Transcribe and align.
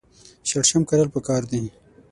شړشم 0.49 0.81
کرل 0.89 1.07
پکار 1.15 1.41
دي. 1.51 1.63